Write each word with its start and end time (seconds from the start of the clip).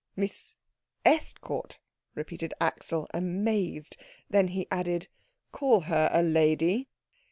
"Miss 0.15 0.57
Estcourt?" 1.05 1.77
repeated 2.15 2.55
Axel, 2.59 3.07
amazed. 3.13 3.97
Then 4.31 4.47
he 4.47 4.67
added, 4.71 5.09
"Call 5.51 5.81
her 5.81 6.09
a 6.11 6.23
lady." 6.23 6.87